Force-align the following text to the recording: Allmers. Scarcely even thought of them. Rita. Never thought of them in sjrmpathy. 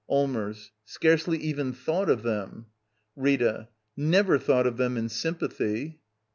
Allmers. 0.09 0.71
Scarcely 0.83 1.37
even 1.37 1.73
thought 1.73 2.09
of 2.09 2.23
them. 2.23 2.65
Rita. 3.15 3.67
Never 3.95 4.39
thought 4.39 4.65
of 4.65 4.77
them 4.77 4.97
in 4.97 5.05
sjrmpathy. 5.09 5.97